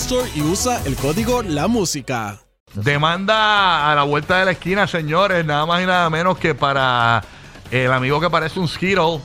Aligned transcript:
Store 0.00 0.30
y 0.32 0.42
usa 0.42 0.80
el 0.84 0.94
código 0.94 1.42
La 1.42 1.66
Música. 1.66 2.38
Demanda 2.72 3.90
a 3.90 3.94
la 3.96 4.04
vuelta 4.04 4.38
de 4.38 4.44
la 4.44 4.52
esquina, 4.52 4.86
señores, 4.86 5.44
nada 5.44 5.66
más 5.66 5.82
y 5.82 5.86
nada 5.86 6.08
menos 6.08 6.38
que 6.38 6.54
para 6.54 7.22
el 7.70 7.92
amigo 7.92 8.20
que 8.20 8.30
parece 8.30 8.60
un 8.60 8.68
Skittle. 8.68 9.20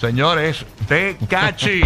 Señores, 0.00 0.64
Tecachi. 0.86 1.82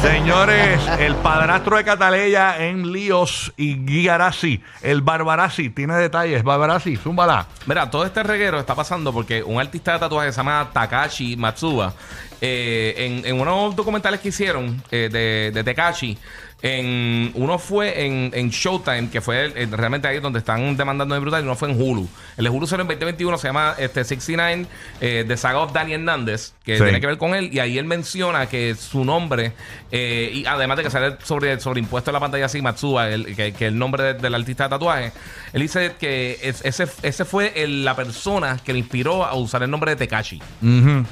Señores, 0.00 0.80
el 1.00 1.16
padrastro 1.16 1.76
de 1.76 1.84
Cataleya 1.84 2.64
en 2.64 2.92
líos 2.92 3.52
y 3.56 3.84
Guigarazzi, 3.84 4.62
el 4.82 5.00
Barbarazzi, 5.00 5.70
tiene 5.70 5.94
detalles. 5.94 6.44
Barbarazzi, 6.44 6.96
zúmbala. 6.96 7.46
Mira, 7.66 7.90
todo 7.90 8.04
este 8.04 8.22
reguero 8.22 8.60
está 8.60 8.74
pasando 8.74 9.12
porque 9.12 9.42
un 9.42 9.60
artista 9.60 9.94
de 9.94 9.98
tatuajes 9.98 10.34
se 10.34 10.40
llama 10.40 10.70
Takashi 10.72 11.36
Matsuba, 11.36 11.94
eh, 12.40 12.94
en, 12.98 13.26
en 13.26 13.40
unos 13.40 13.74
documentales 13.76 14.20
que 14.20 14.28
hicieron 14.28 14.82
eh, 14.90 15.08
de, 15.10 15.50
de 15.52 15.64
Tekashi, 15.64 16.16
en, 16.62 17.32
uno 17.34 17.58
fue 17.58 18.06
en, 18.06 18.30
en 18.34 18.48
Showtime, 18.50 19.10
que 19.10 19.20
fue 19.20 19.44
el- 19.44 19.56
el- 19.58 19.72
realmente 19.72 20.08
ahí 20.08 20.20
donde 20.20 20.38
están 20.38 20.74
demandando 20.76 21.14
de 21.14 21.20
brutal, 21.20 21.42
y 21.42 21.44
uno 21.44 21.54
fue 21.54 21.70
en 21.70 21.80
Hulu. 21.80 22.08
El 22.38 22.44
de 22.44 22.50
Hulu 22.50 22.66
salió 22.66 22.80
en 22.82 22.88
2021, 22.88 23.36
se 23.36 23.48
llama 23.48 23.74
este, 23.78 24.02
69, 24.04 24.66
eh, 25.02 25.24
The 25.28 25.36
Saga 25.36 25.58
of 25.60 25.72
Danny 25.74 25.92
Hernández, 25.92 26.54
que 26.64 26.78
Sí. 26.78 26.82
tiene 26.82 26.98
que 27.00 27.06
ver 27.06 27.18
con 27.18 27.34
él, 27.34 27.50
y 27.52 27.58
ahí 27.58 27.76
él 27.76 27.84
menciona 27.84 28.46
que 28.48 28.74
su 28.74 29.04
nombre, 29.04 29.52
eh, 29.92 30.30
y 30.32 30.46
además 30.46 30.78
de 30.78 30.84
que 30.84 30.90
sale 30.90 31.16
sobre, 31.22 31.60
sobreimpuesto 31.60 32.10
en 32.10 32.14
la 32.14 32.20
pantalla 32.20 32.46
así, 32.46 32.62
Matsuba, 32.62 33.10
el, 33.10 33.36
que, 33.36 33.52
que 33.52 33.66
el 33.66 33.78
nombre 33.78 34.02
de- 34.02 34.14
del 34.14 34.34
artista 34.34 34.64
de 34.64 34.70
tatuaje, 34.70 35.12
él 35.52 35.60
dice 35.60 35.92
que 36.00 36.38
es- 36.42 36.64
ese, 36.64 36.86
ese 37.02 37.24
fue 37.26 37.52
el- 37.62 37.84
la 37.84 37.94
persona 37.94 38.58
que 38.64 38.72
le 38.72 38.78
inspiró 38.78 39.26
a 39.26 39.34
usar 39.34 39.62
el 39.62 39.70
nombre 39.70 39.90
de 39.90 39.96
Tekashi 39.96 40.40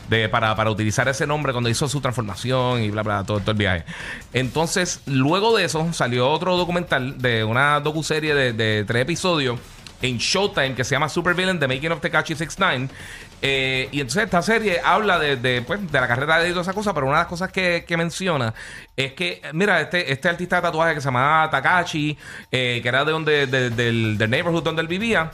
de, 0.08 0.28
para, 0.30 0.56
para 0.56 0.70
utilizar 0.70 1.06
ese 1.06 1.13
nombre 1.26 1.52
cuando 1.52 1.70
hizo 1.70 1.88
su 1.88 2.00
transformación 2.00 2.82
y 2.82 2.90
bla, 2.90 3.02
bla, 3.02 3.24
todo, 3.24 3.40
todo 3.40 3.52
el 3.52 3.56
viaje. 3.56 3.84
Entonces, 4.32 5.00
luego 5.06 5.56
de 5.56 5.64
eso, 5.64 5.92
salió 5.92 6.28
otro 6.30 6.56
documental 6.56 7.18
de 7.20 7.44
una 7.44 7.80
docuserie 7.80 8.34
de, 8.34 8.52
de 8.52 8.84
tres 8.84 9.02
episodios 9.02 9.58
en 10.02 10.18
Showtime 10.18 10.74
que 10.74 10.84
se 10.84 10.94
llama 10.94 11.08
Super 11.08 11.34
Villain, 11.34 11.58
The 11.58 11.68
Making 11.68 11.92
of 11.92 12.00
Tekashi 12.00 12.34
69. 12.34 12.88
Eh, 13.46 13.88
y 13.92 14.00
entonces 14.00 14.24
esta 14.24 14.40
serie 14.42 14.80
habla 14.84 15.18
de, 15.18 15.62
pues, 15.66 15.90
de 15.90 16.00
la 16.00 16.08
carrera 16.08 16.38
de 16.38 16.50
toda 16.50 16.62
esa 16.62 16.72
cosa, 16.72 16.92
pero 16.94 17.06
una 17.06 17.16
de 17.16 17.22
las 17.22 17.28
cosas 17.28 17.50
que, 17.52 17.84
que 17.86 17.96
menciona 17.96 18.54
es 18.96 19.12
que, 19.12 19.42
mira, 19.52 19.80
este, 19.80 20.10
este 20.12 20.28
artista 20.28 20.56
de 20.56 20.62
tatuaje 20.62 20.94
que 20.94 21.00
se 21.00 21.06
llamaba 21.06 21.50
Takashi, 21.50 22.16
eh, 22.50 22.80
que 22.82 22.88
era 22.88 23.04
de 23.04 23.12
donde, 23.12 23.46
de- 23.46 23.70
del, 23.70 24.16
del 24.18 24.30
neighborhood 24.30 24.62
donde 24.62 24.82
él 24.82 24.88
vivía, 24.88 25.30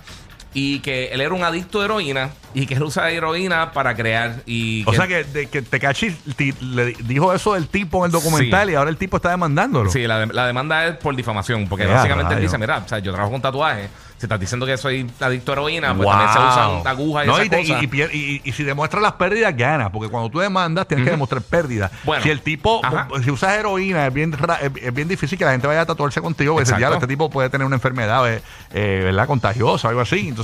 y 0.52 0.80
que 0.80 1.08
él 1.12 1.20
era 1.20 1.32
un 1.34 1.44
adicto 1.44 1.78
de 1.78 1.84
heroína 1.84 2.30
y 2.54 2.66
que 2.66 2.74
él 2.74 2.82
usa 2.82 3.08
heroína 3.10 3.70
para 3.72 3.94
crear 3.94 4.42
y 4.46 4.82
O 4.86 4.92
sea 4.92 5.06
que, 5.06 5.22
de, 5.22 5.46
que 5.46 5.62
Tecachi 5.62 6.10
ti- 6.36 6.52
le 6.60 6.86
dijo 7.04 7.32
eso 7.32 7.54
del 7.54 7.68
tipo 7.68 7.98
en 7.98 8.06
el 8.06 8.10
documental 8.12 8.66
Sí. 8.66 8.72
y 8.72 8.76
ahora 8.76 8.90
el 8.90 8.96
tipo 8.96 9.16
está 9.18 9.30
demandándolo. 9.30 9.88
Sí, 9.90 10.06
la, 10.08 10.18
de- 10.26 10.32
la 10.34 10.46
demanda 10.48 10.86
es 10.86 10.96
por 10.96 11.14
difamación, 11.14 11.68
porque 11.68 11.86
básicamente 11.86 12.34
él 12.34 12.40
dice, 12.40 12.58
mira, 12.58 12.78
o 12.84 12.88
sea, 12.88 12.98
yo 12.98 13.12
trabajo 13.12 13.30
con 13.32 13.40
tatuajes, 13.42 13.88
si 14.18 14.26
estás 14.26 14.38
diciendo 14.40 14.66
que 14.66 14.76
soy 14.76 15.08
adicto 15.20 15.52
a 15.52 15.54
heroína, 15.54 15.94
pues 15.96 16.06
también 16.08 16.30
se 16.32 16.38
Wow. 16.38 16.48
usan 16.80 16.86
agujas 16.88 17.24
y 17.24 17.28
No, 17.28 17.34
esas 17.36 17.46
y, 17.46 17.48
te- 17.48 17.58
cosas. 17.60 18.14
y- 18.14 18.40
y 18.44 18.52
si 18.52 18.64
demuestras 18.64 19.02
las 19.02 19.12
pérdidas, 19.12 19.56
gana. 19.56 19.90
Porque 19.92 20.10
cuando 20.10 20.28
tú 20.28 20.40
demandas, 20.40 20.86
tienes 20.88 21.04
que 21.06 21.12
demostrar 21.12 21.40
pérdidas. 21.42 21.90
Bueno. 22.04 22.22
si 22.24 22.28
el 22.30 22.40
tipo, 22.42 22.84
Ajá. 22.84 23.06
si 23.24 23.30
usas 23.30 23.52
heroína, 23.56 24.06
es 24.08 24.12
bien, 24.12 24.36
es, 24.82 24.92
bien 24.94 25.06
difícil 25.08 25.38
que 25.38 25.44
la 25.44 25.52
gente 25.52 25.66
vaya 25.68 25.82
a 25.82 25.86
tatuarse 25.86 26.20
contigo. 26.20 26.52
Porque 26.54 26.62
dice, 26.64 26.70
Exacto. 26.72 26.80
"Diablo, 26.80 26.96
este 26.96 27.06
tipo 27.06 27.30
puede 27.30 27.48
tener 27.48 27.66
una 27.66 27.76
enfermedad, 27.76 28.30
eh, 28.30 28.42
eh, 28.74 29.00
¿verdad? 29.04 29.26
Contagiosa, 29.26 29.88
algo 29.88 30.00
así. 30.02 30.18
Entonces, 30.28 30.39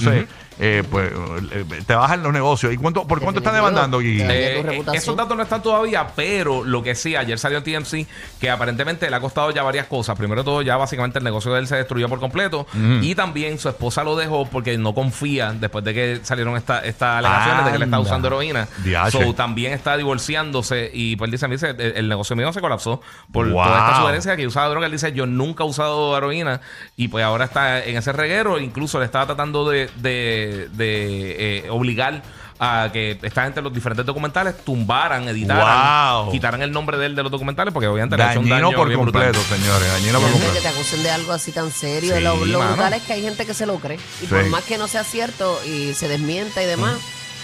eh, 0.59 0.83
pues, 0.91 1.13
eh, 1.53 1.65
te 1.87 1.95
bajan 1.95 2.23
los 2.23 2.33
negocios. 2.33 2.73
¿Y 2.73 2.77
cuánto, 2.79 3.07
por 3.07 3.21
cuánto 3.21 3.41
están 3.41 3.55
demandando, 3.55 3.99
Gui? 3.99 4.23
Eh, 4.23 4.27
Eh, 4.61 4.65
eh, 4.71 4.83
esos 4.95 5.15
datos 5.17 5.37
no 5.37 5.43
están 5.43 5.63
todavía, 5.63 6.07
pero 6.17 6.65
lo 6.65 6.83
que 6.83 6.95
sí, 6.95 7.15
ayer 7.17 7.39
salió 7.39 7.59
en 7.59 7.65
TMC 7.65 8.07
que 8.41 8.49
aparentemente 8.51 9.09
le 9.11 9.17
ha 9.17 9.21
costado 9.21 9.51
ya 9.51 9.63
varias 9.63 9.87
cosas. 9.87 10.17
Primero 10.17 10.41
de 10.43 10.45
todo, 10.45 10.63
ya 10.63 10.77
básicamente 10.77 11.19
el 11.19 11.25
negocio 11.25 11.53
de 11.53 11.61
él 11.61 11.67
se 11.67 11.77
destruyó 11.77 12.09
por 12.09 12.21
completo. 12.21 12.67
Y 13.03 13.15
también 13.15 13.59
su 13.59 13.69
esposa 13.69 14.03
lo 14.05 14.17
dejó 14.17 14.47
porque 14.47 14.79
no 14.79 14.95
confía 14.95 15.53
después 15.53 15.85
de 15.85 15.93
que 15.95 16.21
salieron 16.23 16.57
esta- 16.57 16.81
estas 16.81 17.19
alegaciones 17.19 17.65
de 17.67 17.71
que 17.73 17.77
él 17.77 17.83
está 17.83 18.01
usando 18.01 18.29
heroína. 18.29 18.69
So, 19.11 19.35
también 19.35 19.73
está 19.73 19.97
divorciándose 19.97 20.91
y 20.93 21.17
pues 21.17 21.33
él 21.33 21.51
dice, 21.51 21.71
el, 21.71 21.81
el 21.81 22.09
negocio 22.09 22.35
mío 22.37 22.53
se 22.53 22.61
colapsó 22.61 23.01
por 23.33 23.47
Wow. 23.49 23.65
toda 23.65 23.79
esta 23.79 24.01
sugerencia 24.01 24.37
que 24.37 24.47
usaba 24.47 24.69
droga. 24.69 24.87
Él 24.87 24.93
dice, 24.93 25.13
yo 25.13 25.27
nunca 25.27 25.65
he 25.65 25.67
usado 25.67 26.17
heroína 26.17 26.61
y 26.97 27.09
pues 27.09 27.25
ahora 27.25 27.45
está 27.45 27.85
en 27.85 27.97
ese 27.97 28.13
reguero. 28.13 28.59
Incluso 28.59 28.99
le 28.99 29.05
estaba 29.05 29.27
tratando 29.27 29.69
de, 29.69 29.86
de- 29.97 30.69
de, 30.73 31.59
eh, 31.67 31.71
obligar 31.71 32.23
a 32.59 32.89
que 32.91 33.19
esta 33.23 33.45
gente 33.45 33.61
los 33.61 33.73
diferentes 33.75 34.07
documentales 34.07 34.57
tumbaran, 34.65 35.29
editaran, 35.29 36.23
Wow. 36.25 36.33
quitaran 36.33 36.63
el 36.63 36.73
nombre 36.73 36.97
de 36.97 37.05
él 37.07 37.15
de 37.15 37.23
los 37.23 37.31
documentales 37.31 37.75
porque 37.75 37.87
obviamente 37.87 38.17
le 38.17 38.23
ha 38.23 38.31
hecho 38.31 38.41
un 38.41 38.49
Dañino 38.49 38.69
daño 38.69 38.79
por 38.79 38.89
bien 38.89 39.01
brutal. 39.03 39.25
completo, 39.33 39.47
señores. 39.55 39.93
Dañino 39.93 40.21
por 40.21 40.29
Imagínate 40.31 40.39
que 40.39 40.45
completo. 40.55 40.63
te 40.63 40.69
acusen 40.81 41.03
de 41.03 41.11
algo 41.11 41.33
así 41.33 41.53
tan 41.53 41.71
serio. 41.71 42.15
Sí, 42.17 42.23
lo 42.23 42.47
lo 42.47 42.59
mano. 42.61 42.71
brutal 42.73 42.95
es 42.95 43.03
que 43.03 43.13
hay 43.13 43.23
gente 43.23 43.45
que 43.45 43.53
se 43.53 43.67
lo 43.67 43.77
cree. 43.79 43.97
Y 43.97 44.01
Sí. 44.23 44.27
por 44.29 44.47
más 44.47 44.65
que 44.65 44.79
no 44.79 44.89
sea 44.89 45.05
cierto 45.05 45.59
y 45.67 45.93
se 45.93 46.09
desmienta 46.09 46.63
y 46.63 46.67
demás, 46.67 46.95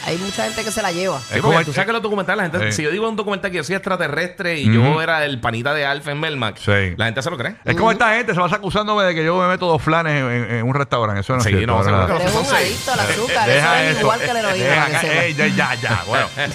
hay 0.05 0.19
mucha 0.19 0.45
gente 0.45 0.65
que 0.65 0.71
se 0.71 0.83
la 0.83 0.93
lleva. 0.93 1.19
Sí, 1.21 1.25
Es 1.37 1.41
porque 1.41 1.57
como- 1.57 1.65
tú 1.65 1.73
sabes 1.73 1.87
que 1.87 1.93
los 1.93 2.03
documentales, 2.03 2.37
la 2.45 2.51
gente, 2.51 2.71
Sí. 2.73 2.77
si 2.79 2.83
yo 2.83 2.91
digo 2.91 3.09
un 3.09 3.17
documental 3.17 3.51
que 3.51 3.59
yo 3.59 3.65
soy 3.65 3.77
extraterrestre 3.77 4.59
y 4.59 4.73
yo 4.73 5.01
era 5.03 5.25
el 5.25 5.41
panita 5.41 5.73
de 5.75 5.85
Alfa 5.87 6.11
en 6.13 6.21
Melmac, 6.21 6.57
Sí. 6.59 6.95
la 6.97 7.05
gente 7.07 7.23
se 7.23 7.31
lo 7.31 7.37
cree. 7.39 7.55
Es 7.65 7.77
como 7.77 7.93
esta 7.93 8.15
gente 8.15 8.35
se 8.35 8.41
va 8.41 8.47
acusándome 8.47 9.05
de 9.05 9.15
que 9.15 9.25
yo 9.25 9.37
me 9.41 9.49
meto 9.49 9.67
dos 9.67 9.81
flanes 9.83 10.13
en, 10.21 10.31
en- 10.31 10.51
en 10.57 10.63
un 10.67 10.75
restaurante. 10.75 11.21
Eso 11.21 11.33
no 11.35 11.39
es 11.39 11.45
Sí, 11.45 11.51
cierto, 11.51 11.67
no, 11.67 11.79
¿verdad? 11.85 12.07
seguro 12.07 12.07
que 12.19 12.25
Pero 12.25 12.33
no 12.35 12.39
eres 12.41 12.51
un 12.51 12.57
adicto 12.57 12.93
al 12.93 13.01
azúcar. 13.01 13.49
Deja 13.49 13.83
eso 13.83 13.91
es 13.97 14.01
igual 14.01 14.21
que 14.21 14.33
la 14.33 14.39
heroína. 14.41 14.65
Deja 14.65 14.87
para 14.87 15.01
que 15.01 15.27
ey, 15.27 15.35
ya, 15.35 15.47
ya, 15.49 15.75
ya. 15.75 16.03
Bueno, 16.07 16.27